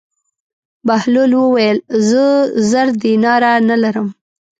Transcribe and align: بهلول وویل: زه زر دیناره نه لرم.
بهلول 0.87 1.31
وویل: 1.37 1.77
زه 2.09 2.25
زر 2.69 2.87
دیناره 3.03 3.53
نه 3.69 3.75
لرم. 3.83 4.07